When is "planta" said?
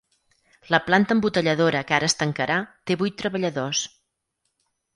0.85-1.13